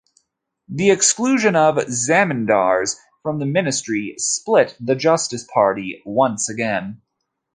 [0.67, 7.03] The exclusion of "Zamindars" from the Ministry split the Justice Party once again.